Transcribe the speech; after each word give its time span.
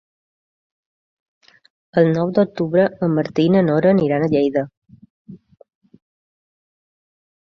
El 2.01 2.07
nou 2.13 2.31
d'octubre 2.37 2.85
en 3.07 3.13
Martí 3.17 3.45
i 3.49 3.51
na 3.55 3.61
Nora 3.67 3.91
aniran 3.97 4.25
a 4.27 4.29
Lleida. 4.31 4.65